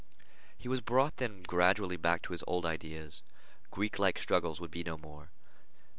[0.57, 3.21] He was brought then gradually back to his old ideas.
[3.71, 5.29] Greeklike struggles would be no more.